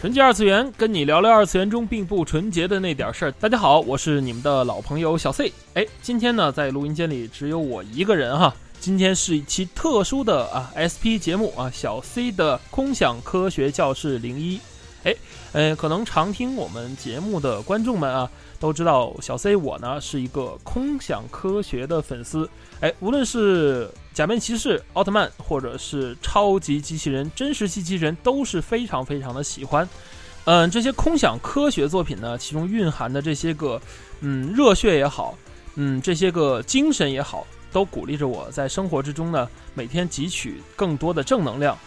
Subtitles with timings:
[0.00, 3.32] 纯洁二次元，跟你聊聊二次元中并不纯洁的那点事儿。
[3.32, 5.52] 大家好，我是你们的老朋友小 C。
[5.74, 8.54] 哎，今天呢，在录音间里只有我一个人哈。
[8.80, 14.58] 今天是一期特殊的啊 SP 节目啊，小 C 的空想科学教室零一。
[15.04, 15.14] 哎，
[15.52, 22.48] 呃，可能常听我们节目的观众们啊，都知道小 C 我呢是一个空想科学的粉丝。
[22.80, 29.88] 哎，无论是假面骑士、奥特曼，或者是超级机器人、真实机器人，都是非常非常的喜欢。
[30.44, 33.80] 嗯，这些空想科学作品呢，其中蕴含的这些个，
[34.20, 35.36] 嗯，热血也好，
[35.76, 37.46] 嗯，这些个精神也好。
[37.72, 41.78] 都鼓励着我在生活之中呢，每天汲取更多的正能量。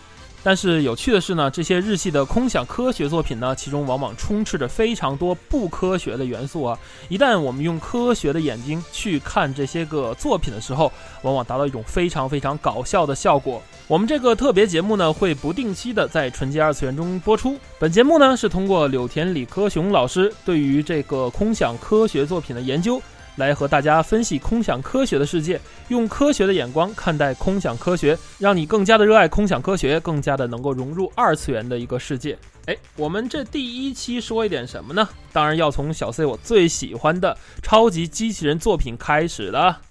[0.46, 6.78] 但是有趣的是呢，这些日系的空想科学作品呢，其中往往充斥着非常多不科学的元素啊。
[7.08, 13.62] 一旦我们用科学的眼睛去看这些个作品的时候，往往达到一种非常非常搞笑的效果。
[13.88, 17.58] 我们这个特别节目呢，会不定期的在纯洁二次元中播出。
[17.80, 23.02] 本节目呢，是通过柳田李科雄老师对于这个空想科学作品的研究。
[23.36, 32.38] 来和大家分析空想科学的世界，用科学的眼光看待空想科学，让你更加的热爱空想科学，更加的能够融入二次元的一个世界。
[32.66, 35.08] 哎，我们这第一期说一点什么呢？
[35.31, 39.81] 当然要从小 C 我最喜欢的超级机器人作品开始了。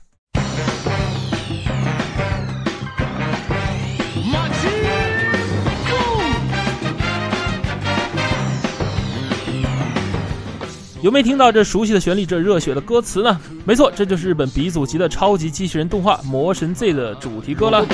[11.03, 13.41] 有没听到这熟悉的旋律，这热血的歌词呢？
[13.65, 17.85] 没错，这就是日本鼻祖级的超级机器人动画《魔神 Z》的主题歌了。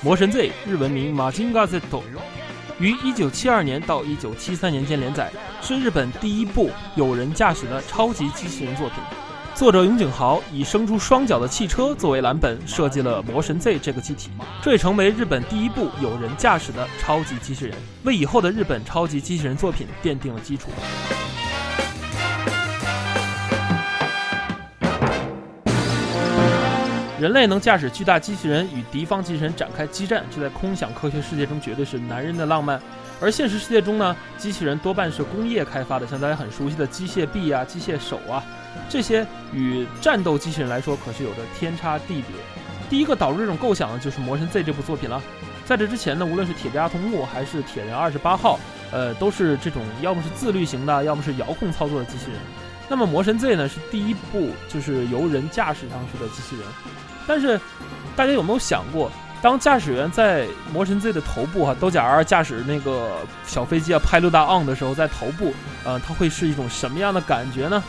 [0.00, 1.80] 魔神 Z 日文名马金嘎 Z。
[2.80, 8.98] 于一九七二年到一九七三年间连载，是日本第一部有人驾驶的超级机器人作品。
[9.52, 14.30] 作者永井豪以生出双脚的汽车作为蓝本，设计了魔神 Z 这个机体，
[14.62, 17.74] 这也成为日本第一部有人驾驶的超级机器人，
[18.04, 20.70] 为以后的日本超级机器人作品奠定了基础。
[27.20, 32.80] 人类能驾驶巨大机器人与敌方机器人展开激战，这在空想科学世界中绝对是男人的浪漫。
[33.20, 38.44] 而现实世界中呢，机器人多半是工业开发的，像大家很熟悉的机械臂啊、机械手啊，
[38.88, 42.36] 这些与战斗机器人来说可是有着天差地别。
[42.88, 45.20] 第一个导入这种构想的就是《魔神 Z》这部作品了。
[45.66, 48.60] 在这之前呢，无论是铁臂阿童木还是铁人二十八号，
[48.92, 52.38] 呃，都是这种要么是自律型的，要么是遥控操作的机器人。
[52.88, 56.64] 那么《魔神 Z》呢，是第一部就是由人驾驶上去的机器人。
[57.26, 57.60] 但是，
[58.16, 59.12] 大家有没有想过，
[59.42, 63.10] 当驾驶员在魔神 Z 的头部哈，都假儿驾驶那个
[63.44, 65.52] 小飞机啊，拍六大昂的时候，在头部，
[65.84, 67.84] 呃，它会是一种什么样的感觉呢？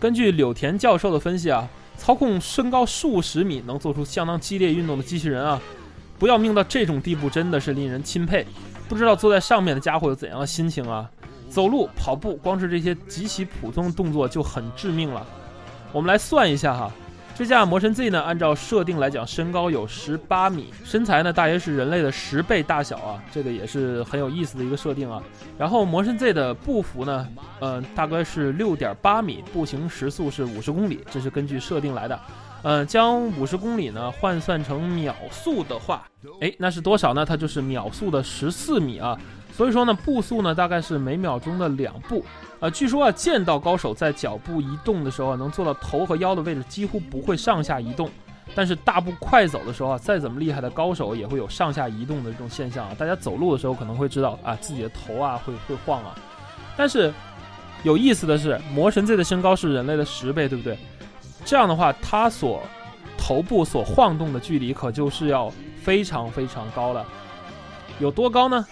[0.00, 1.68] 根据柳田教授的分析啊。
[2.00, 5.60] 操控身高数十米能做出相当激烈运动的机器人啊，
[6.16, 8.46] 不要命到这种地步真的是令人钦佩。
[8.88, 11.10] 不知道坐在上面的家伙有怎样的心情啊？
[11.50, 15.26] 走路、跑步，光是这些极其普通的动作就很致命了。
[15.90, 16.92] 我们来算一下哈。
[17.38, 25.22] 这架魔神 Z 呢，按照设定来讲，身高有十八米，身材呢大约是人类的十倍大小啊，这个也是很有意思的一个设定啊。
[25.56, 27.28] 然后魔神 Z 的步幅呢，
[27.60, 32.20] 呃，大概是六点八米，步行时速是五十公里，这是根据设定来的。
[32.62, 36.08] 嗯，将五十公里呢换算成秒速的话，
[36.40, 37.24] 哎，那是多少呢？
[37.24, 39.16] 它就是秒速的十四米啊。
[39.58, 42.24] 所以说呢，步速呢大概是每秒钟的两步。
[42.60, 48.08] 啊，据说啊，剑道高手在脚步移动的时候，能做到头和腰的位置几乎不会上下移动。
[48.54, 52.94] 但是大步快走的时候啊，再怎么厉害的高手也会有上下移动的这种现象啊。
[52.96, 56.14] 大家走路的时候可能会知道啊，自己的头啊会会晃啊。
[56.76, 57.12] 但是
[57.82, 60.78] 有意思的是，魔神 Z 的身高是人类的十倍，对不对？
[61.44, 62.62] 这样的话，他所
[63.16, 65.52] 头部所晃动的距离可就是要
[65.82, 67.04] 非常非常高了。
[67.98, 68.64] 有多高呢？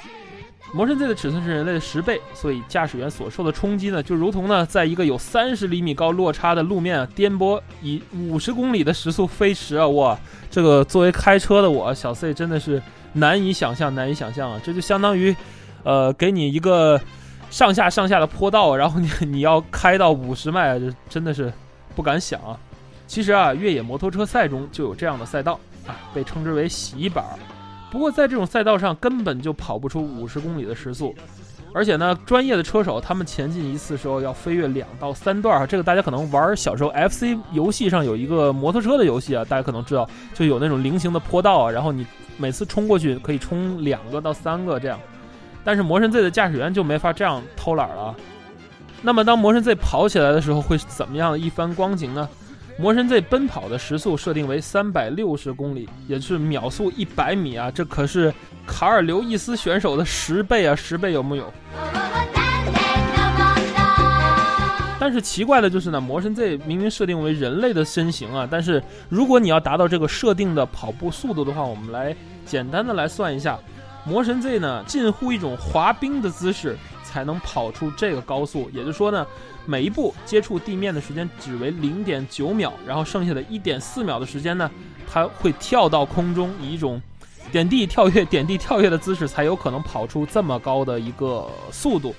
[0.74, 9.86] 魔神 Z 的尺寸是人类的十倍，所以驾驶员所受的冲击呢，就如同呢，在一个有三十厘米高落差的路面啊，颠簸以五十公里的时速飞驰啊！
[9.88, 10.18] 哇，
[10.50, 12.82] 这个作为开车的我，小 C 真的是
[13.14, 14.60] 难以想象，难以想象啊！
[14.62, 15.34] 这就相当于，
[15.84, 17.00] 呃，给你一个
[17.48, 21.50] 上下上下的坡道，然后你你要开到五十迈，这真的是
[21.94, 22.58] 不敢想啊！
[23.06, 27.24] 其实啊，越野摩托车赛中就有这样的赛道啊，被称之为洗衣板。
[27.90, 31.14] 不过在这种赛道上根本就跑不出五十公里的时速，
[31.72, 35.66] 而且呢，专业的车手他们前进一次时候要飞跃两到三段啊。
[35.66, 42.06] 这个大家可能玩小时候 FC 游戏上有一个摩托车的游戏啊，大家可能知道，就有那种菱形的坡道啊，然后你
[42.36, 44.98] 每次冲过去可以冲两个到三个这样。
[45.64, 48.14] 但是魔神 Z 的驾驶员就没法这样偷懒了。
[49.02, 52.28] 那么当魔神 Z 跑起来的时候会怎么样一番光景呢？
[52.78, 57.70] 魔神 Z 奔跑的时速设定为三百六十公里，也就是秒速一百米啊！
[57.70, 58.32] 这可是
[58.66, 60.76] 卡尔刘易斯选手的十倍啊！
[60.76, 61.50] 十倍有木有？
[65.00, 72.14] 但是奇怪的就是呢，魔神 Z 明明设定为人类的身形啊，但是如果你要达到这个设定的跑步速度的话，我们来
[72.44, 73.58] 简单的来算一下，
[74.04, 76.76] 魔神 Z 呢近乎一种滑冰的姿势
[77.16, 79.26] 才能跑出这个高速，也就是说呢。
[79.68, 84.70] 每一步接触地面的时间只为零点九秒，然后剩下的一点四秒的时间呢，
[85.10, 87.02] 它会跳到空中，以一种
[87.50, 92.14] 点地跳跃、 点地跳跃的姿势，才有可能跑出这么高的一个速度。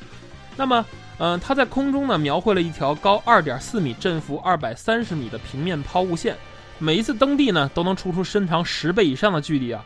[0.58, 0.86] 那么，
[1.20, 6.36] 嗯，它在空中呢，描绘了一条高二点四米、振幅二百三十米的平面抛物线，
[6.80, 9.86] 每一次蹬地呢，都能出出身长十倍以上的距离啊。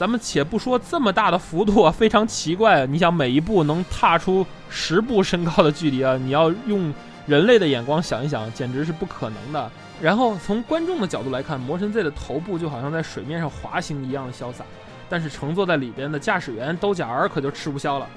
[0.00, 2.86] 咱们且不说这么大的幅度啊，非常奇怪！
[2.86, 6.90] 你想每一步能踏出十步身高的距离啊，你要用
[7.26, 9.70] 人类的眼光想一想，简直是不可能的。
[10.00, 14.64] 然后从观众的角度来看，魔神 Z 的头部就好像在水面上滑行一样的潇洒，
[15.06, 18.08] 但是乘坐在里边的驾驶员兜甲儿可就吃不消了。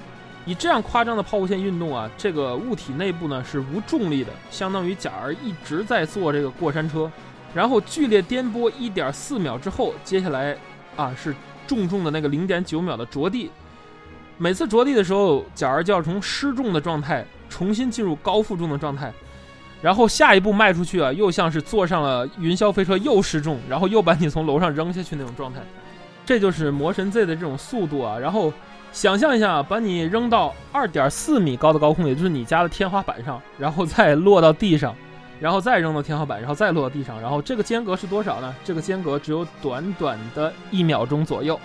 [0.46, 7.12] 以这样夸张的抛物线运动啊，这个物体内部呢是无重力的，相当于甲儿一直在坐这个过山车，
[7.52, 10.56] 然后剧烈颠簸一点四秒之后，接下来
[10.96, 11.36] 啊是。
[11.66, 13.50] 重重的那个零点九秒的着地，
[14.38, 19.12] 每次着地的时候，脚儿就要从失重的状态重新进入高负重的状态，
[19.80, 25.60] 然后下一步迈出去啊，又像是坐上了云霄飞车又失重，然后又把你从楼上扔下去那种状态。
[26.26, 28.18] 这就是魔神 Z 的这种速度啊。
[28.18, 28.52] 然后
[28.92, 34.94] 想象一下，把你扔到二点四米高的高空，也就是你家的天花板上，然后再落到地上。
[35.44, 38.54] 然后再扔到天花板，然后再落到地上，然后这个间隔是多少呢？
[38.64, 41.60] 这个间隔只有短短的一秒钟左右。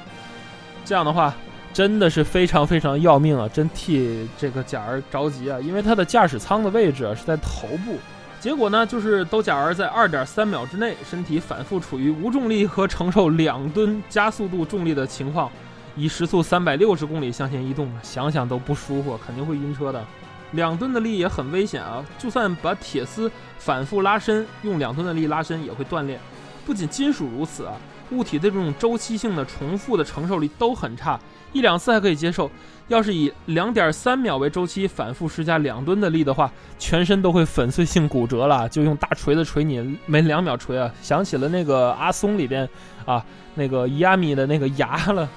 [0.84, 1.34] 这样的话，
[1.72, 3.48] 真的是非常非常要命啊！
[3.48, 5.58] 真替这个贾儿着急啊！
[5.62, 7.98] 因为他的驾驶舱的位置是在头部，
[8.42, 15.50] 结果呢，就是都贾儿在二点三秒之内，身体反复处于无重力和承受两吨加速度重力的情况，
[15.96, 20.04] 以时速三百六十公里向前移动，想想都不舒服，肯定会晕车的。
[20.52, 22.04] 两吨的力也很危险啊！
[22.18, 26.20] 就算把铁丝反复拉伸，用两吨的力拉伸也会断裂。
[26.66, 27.74] 不仅金属如此啊，
[28.12, 31.20] 物体的这种周期性的重复的承受力都很差，
[31.54, 32.50] 一两次还可以接受。
[32.88, 38.68] 要是以两点三秒为周期，反复施加两吨的力的话，全身都会粉碎性骨折了。
[38.70, 40.92] 就用大锤子锤你，没两秒锤啊！
[41.02, 42.68] 想起了那个阿松里边
[43.06, 43.24] 啊，
[43.54, 45.30] 那个伊亚米的那个牙了，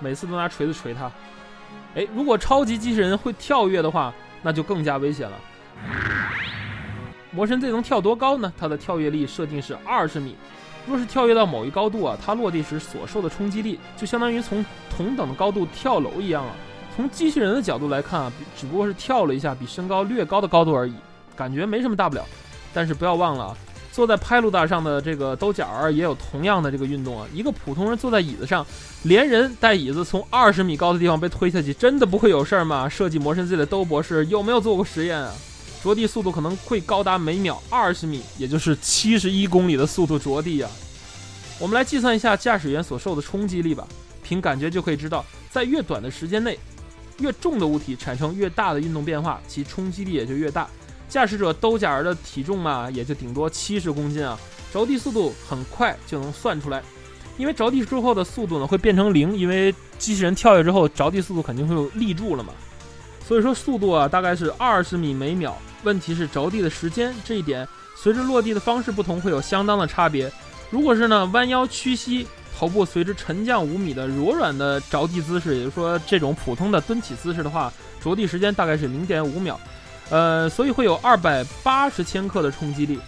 [0.00, 1.08] 每次都拿锤子锤他。
[1.94, 4.12] 哎，如果超级机器人会跳跃的话。
[4.46, 5.36] 那就更加危险了。
[7.32, 8.52] 魔神 Z 能跳多高呢？
[8.56, 10.36] 它的跳跃力设定是二十米。
[10.86, 16.52] 若是跳跃到某一高度啊，它落地时所受的冲击力就相当于从同等的高度跳楼一样啊。
[16.94, 20.94] 从机器人的角度来看啊，只不过是跳了一下比身高略高的高度而已，
[21.34, 22.24] 感觉没什么大不了。
[22.72, 23.56] 但是不要忘了啊。
[23.96, 27.26] 坐在拍路大上的这个兜角儿也有同样的这个运动啊！
[27.32, 28.64] 一个普通人坐在椅子上，
[29.04, 32.86] 连人带椅子从二十米高的地方被推下去，真的不会有事儿吗？
[32.86, 35.32] 设计魔神 Z 的兜博士有没有做过实验啊？
[35.82, 40.70] 着地速度可能会高达每秒二十米，也就是七十一公里的速度着地啊！
[41.58, 43.88] 我们来计算一下驾驶员所受的冲击力吧，
[44.22, 46.58] 凭感觉就可以知道，在越短的时间内，
[47.20, 50.68] 越重的物体产生越大的运动变化，其冲击力也就越大。
[51.08, 54.38] 驾驶者兜甲儿的体重嘛，也就顶多七十公斤啊，
[54.72, 56.82] 着地速度很快就能算出来。
[57.38, 62.52] 因为着地之后的速度呢会变成零，因为机器人跳跃之后着地速度肯定会有立住了嘛。
[63.26, 65.56] 所以说速度啊大概是二十米每秒。
[65.82, 70.32] 问题是着地的时间这一点，随着落地的方式不同会有相当的差别。
[70.70, 72.26] 如果是呢弯腰屈膝，
[72.58, 77.72] 头部随之沉降五米的柔软的着地姿势，也就是说这种普通的蹲起姿势的话，
[78.02, 79.60] 着地时间大概是零点五秒。
[80.10, 82.98] 呃，所以会有二百八十千克的冲击力。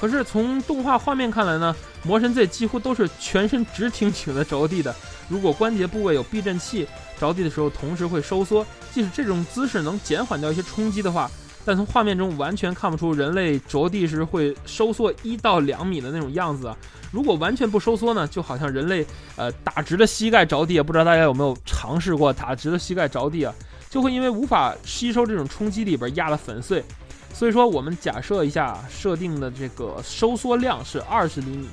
[0.00, 1.74] 可是从动画画面看来呢，
[2.04, 4.94] 魔神 Z 几乎都是全身直挺挺的着地的。
[5.28, 6.86] 如果关节部位有避震器，
[7.18, 8.64] 着地的时候同时会收缩。
[8.92, 11.28] 即使这种姿势能减缓掉一些冲击的话，
[11.64, 16.76] 但从画面中完全看不出人类着地时会收缩一到两米的那种样子啊。
[17.10, 23.52] 如果完全不收缩呢，就好像人类呃打直了膝盖着地，不知道大家有没有尝试过打直了膝盖着地啊？
[23.90, 26.84] 就会因为无法吸收这种冲击力，边压得粉碎。
[27.32, 31.68] 所以说，我们假设一下设定的这个收缩量是二十厘米，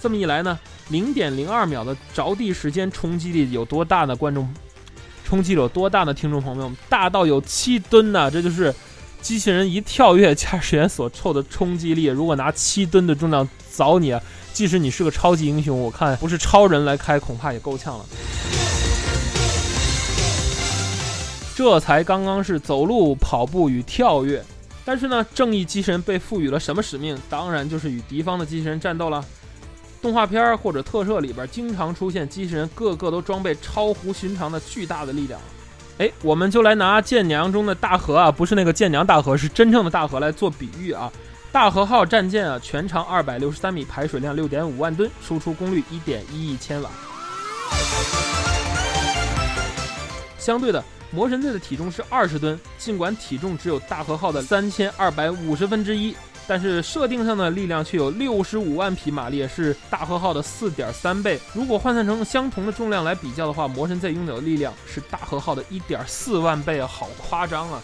[0.00, 0.58] 这么一来呢，
[0.90, 4.14] 零点零二秒的着地时间冲击力有多大呢？
[4.14, 4.48] 观众，
[5.24, 6.14] 冲击力有多大呢？
[6.14, 8.30] 听众朋友们，大到有七吨呢！
[8.30, 8.72] 这就是
[9.20, 12.04] 机器人一跳跃，驾驶员所受的冲击力。
[12.04, 14.16] 如果拿七吨的重量凿你，
[14.52, 18.04] 即使你是个超级英雄，我看不是超人来开，恐怕也够呛了。
[21.58, 24.40] 这才刚刚是走路、跑步与跳跃。
[24.84, 27.18] 但是呢，正义机器人被赋予了什么使命？
[27.28, 29.24] 当然就是与敌方的机器人战斗了。
[30.00, 35.40] 动画片或者特摄里边经常出现机器人个个都装备超乎寻常的巨大的力量。
[35.98, 41.10] 哎，我们就来拿舰娘中的大河啊，不是那个舰娘大河，是真正的大河来做比喻啊。
[41.50, 46.88] 大和号战舰啊，全长二百六十三米，排水量六点五万吨，输出功率一点一亿千瓦。
[50.38, 50.80] 相对的。
[51.10, 56.14] 魔神 Z 的体重是二十吨，尽管体重只有大和号的三千二百五十分之一，
[56.46, 61.40] 但是设定上的力量却有六十五万匹马力，是大和号的四点三倍。
[61.54, 67.80] 如果换算成相同的重量来比较的话，魔神 Z 拥有的力量是大和号的一点四万倍啊，好夸张啊！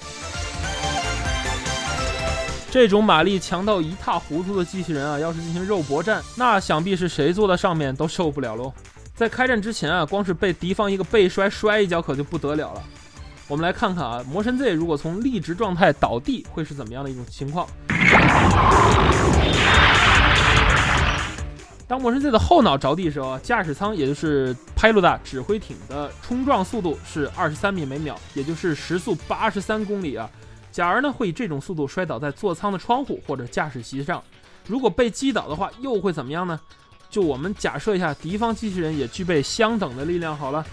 [2.70, 8.72] 这种马力强到一塌糊涂的机器人啊，要是进行肉搏战，那想必是谁坐在上面都受不了喽。
[9.14, 12.82] 在开战之前啊，光是被敌方一个背摔摔一跤可就不得了了。
[13.46, 17.68] 我们来看看啊，魔神 Z 如果从立直状态倒地，会是怎么样的一种情况？
[21.86, 30.28] 当魔神 Z 的后脑着地时候，驾驶舱也就是拍路大指挥艇的冲撞速度是二十三米每秒，也就是时速八十三公里啊。
[30.72, 34.24] 假如呢会以这种速度摔倒在座舱的窗户或者驾驶席上，
[34.66, 36.58] 如果被击倒的话，又会怎么样呢？
[37.10, 40.64] 就我们假设一下，敌方机器人也具备相等的力量好了。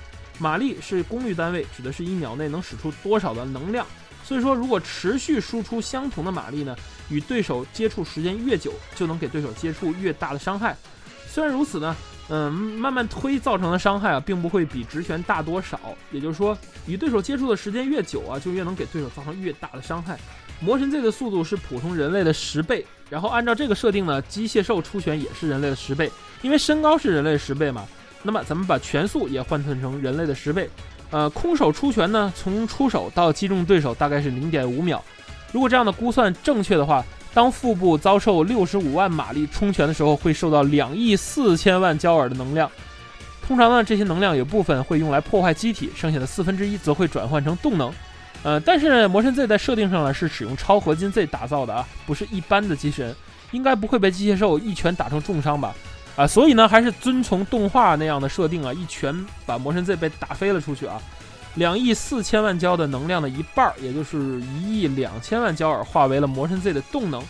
[0.41, 3.86] 马力是功率单位，指的是一秒内能使出多少的能量。
[4.24, 6.75] 所以说，如果持续输出相同的马力呢，
[7.10, 10.75] 与对手接触时间越久，就能给对手接触越大的伤害。
[11.27, 11.95] 虽然如此呢，
[12.29, 15.79] 嗯，慢慢推造成的伤害啊，并不会比直拳大多少。
[16.12, 16.57] 也就是说，
[16.88, 20.17] 与对手接触的时间越久啊，就越能给对手造成越大的伤害。
[20.60, 26.10] 魔神 Z 的速度是普通人类的十倍，然后按照这个设定呢，机械兽出拳也是人类的十倍，
[26.41, 27.86] 因为身高是人类十倍嘛。
[28.23, 30.69] 那么咱们把拳速也换算成人类的十倍，
[31.09, 35.03] 呃，空手出拳呢，从出手到击中对手大概是零点五秒。
[35.51, 42.69] 如果这样的估算正确的话，当腹部遭受六十五万马力冲拳的时候，会受到两亿四千万焦耳的能量。
[43.47, 47.91] 通常呢，这些能量有部分会用来破坏机体，剩下的四分之一则会转换成动能。
[48.43, 53.15] 呃，但是魔神 Z 在设定上呢是使用超合金 Z 打造的啊，不是一般的机器人，
[53.51, 55.75] 应该不会被机械兽一拳打成重伤吧？
[56.17, 61.01] 啊，所以呢，还是遵从动画那样的设定啊，一拳把魔神 Z 被打飞了出去啊，
[61.55, 67.23] 两亿四千万焦的能量的一半，也就是一亿两千万焦耳化为了魔神 Z 的动能。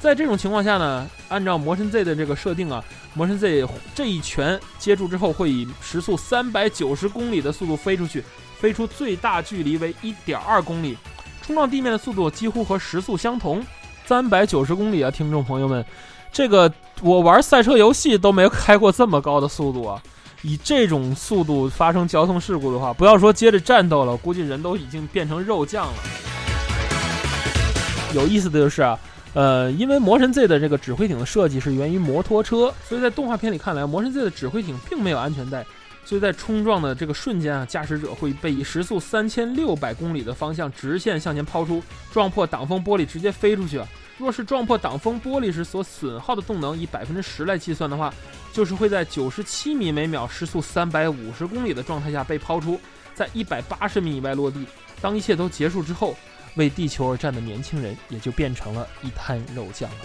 [0.00, 8.22] 在这种情况下呢，按照魔神 Z 的这个设定啊，魔神 Z 这一拳接住之后，会以时速三百九十公里的速度飞出去，
[8.60, 10.96] 飞出最大距离为一点二公里，
[11.42, 13.66] 冲撞地面的速度几乎和时速相同，
[14.06, 15.84] 三百九十公里啊，听众朋友们。
[16.32, 20.02] 这个我玩赛车游戏都没有开过这么高的速度啊！
[20.42, 25.94] 以这种速度发生交通事故的话，不要说接着战斗了，估计人都已经变成肉酱了。
[28.14, 28.98] 有意思的就是啊，
[29.34, 35.66] 呃，因为魔神 Z 的这个指挥艇的设计是源于摩托车，所以在动画片里看来，魔神 Z 的指挥艇并没有安全带，
[36.04, 41.82] 所以在冲撞的这个瞬间啊，驾驶者会被以时速三千六百公里的方向直线向前抛出，
[42.12, 43.80] 撞破挡风玻璃，直接飞出去！
[44.18, 48.12] 若是撞破挡风玻璃时所损耗的动能以百分之十来计算的话，
[48.52, 52.80] 就是会在九十七米每秒、时速三百五十公里的状态下被抛出，
[53.14, 54.66] 在一百八十米以外落地。
[55.00, 56.16] 当一切都结束之后，
[56.56, 59.96] 为地球而战的年轻人也就变成了一滩肉酱了。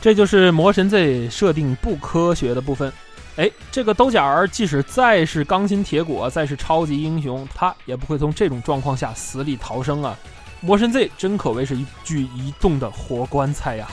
[0.00, 2.92] 这就是魔神 Z 设定不科学的部分。
[3.36, 10.14] 哎，这个兜甲儿即使再是钢筋铁骨，再是超级英雄，他也不会从这种状况下死里逃生啊！
[10.60, 13.88] 魔神 Z 真可谓是一具移动的活棺材呀！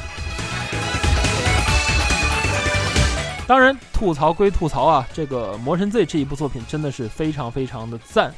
[3.48, 8.34] 当然，吐槽归吐槽啊，这个魔神 Z 这一部作品真的是非常非常的赞。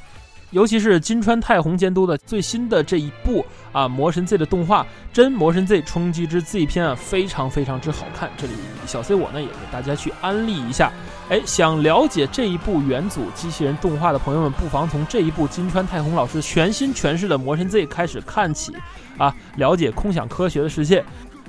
[0.52, 8.30] 尤其是金川太宏监督的最新的这一部啊《魔神 Z》的动画《真魔神 Z 冲击之 Z 篇》啊，非常非常之好看。
[8.38, 8.54] 这里
[8.86, 10.92] 小 C 我呢也给大家去安利一下。
[11.30, 18.74] 哎，想了解这一部元祖机器人动画的朋友们，不妨从这一部金川太宏老师全新诠释的《魔神 Z》开始看起，
[19.18, 21.04] 啊，了解空想科学的世界。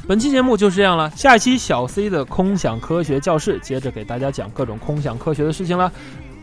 [0.05, 5.91] 本期节目就是这样了，下期小 C 的空想科学教室，接着给大家讲各种空想科学的事情了。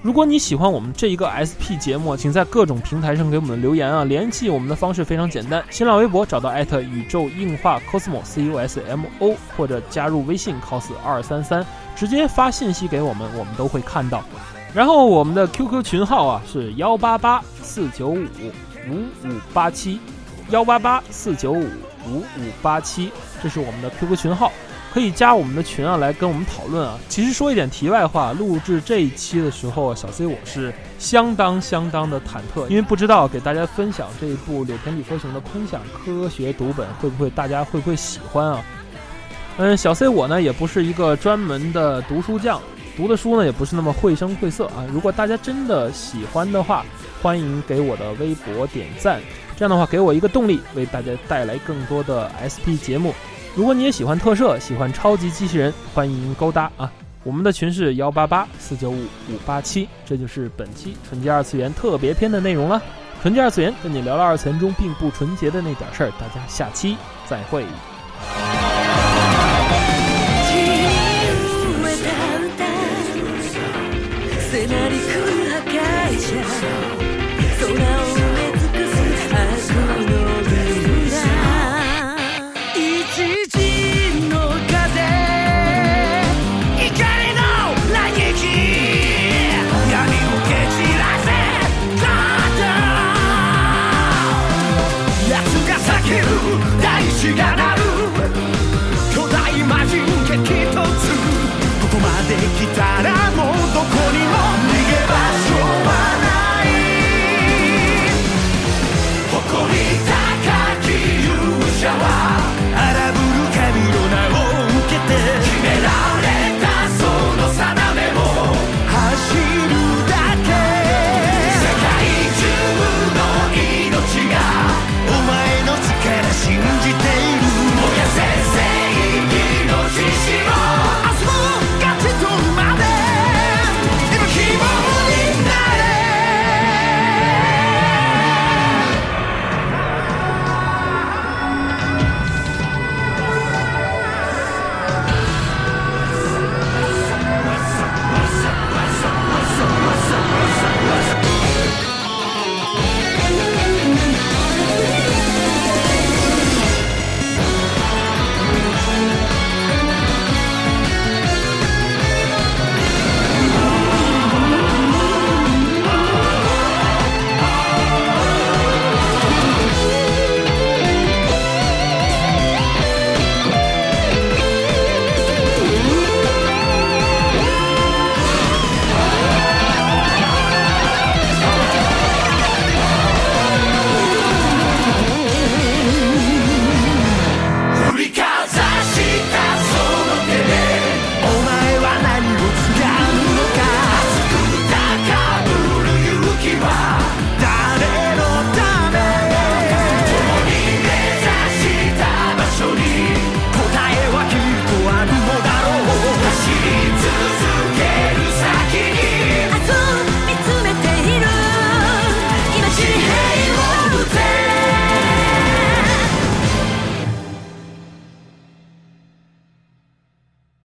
[0.02, 4.06] 如果你喜欢我们这一个 SP 节目，请在各种平台上给我们留言啊！
[4.06, 11.66] 联系我们的方式非常简单，新浪微博找到艾特宇宙硬化 cosmo c u s m o，或者加入微信 cos 二三三。
[11.98, 14.24] 直接发信息给我们，我们都会看到。
[14.74, 18.24] 然后我们的 QQ 群号啊是幺八八四九五
[18.90, 20.00] 五五八七，
[20.50, 21.66] 幺八八四九五
[22.08, 23.12] 五五八七，
[23.44, 24.50] 这是我们的 QQ 群号，
[24.94, 26.98] 可以加我们的群啊来跟我们讨论啊。
[27.08, 38.64] 其实说一点题外话，录制这一期的时候，小 C 我是相当相当的忐忑，因为不知道给大家分享这一部柳田理科雄的空想科学读本会不会大家会不会喜欢啊？
[39.58, 42.60] 嗯，小 C 我呢也不是一个专门的读书匠，
[42.98, 44.88] 读的书呢也不是那么绘声绘色啊。
[44.92, 46.86] 如果大家真的喜欢的话，
[47.22, 49.20] 欢迎给我的微博点赞，
[49.58, 53.14] 这样的话给我一个动力，为大家带来更多的 SP 节目。
[53.56, 56.90] 如果你也喜欢特摄，喜欢超级机器人，欢迎勾搭啊！
[57.24, 62.82] 我们的群是幺八八四九五五八七，这就是本期纯洁二次元特别篇的内容了。
[63.22, 66.96] 纯洁二次元跟你聊聊二次元中并不纯洁的那点事儿，大家下期
[67.28, 67.66] 再会。